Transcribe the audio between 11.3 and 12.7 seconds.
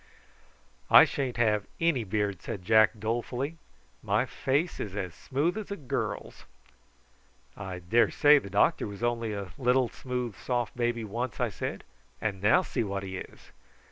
I said; "and now